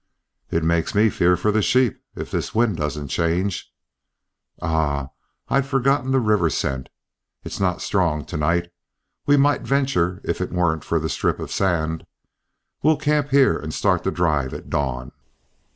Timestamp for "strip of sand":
11.07-12.07